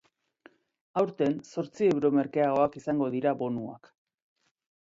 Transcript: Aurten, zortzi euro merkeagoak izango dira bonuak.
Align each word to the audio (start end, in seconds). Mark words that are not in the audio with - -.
Aurten, 1.01 1.35
zortzi 1.55 1.89
euro 1.97 2.11
merkeagoak 2.17 2.81
izango 2.83 3.11
dira 3.19 3.35
bonuak. 3.43 3.93